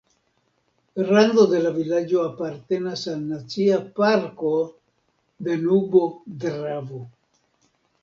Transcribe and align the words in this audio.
Rando 1.09 1.43
de 1.51 1.59
la 1.65 1.73
vilaĝo 1.75 2.23
apartenas 2.31 3.05
al 3.13 3.21
Nacia 3.27 3.79
parko 4.01 4.53
Danubo-Dravo. 5.53 7.09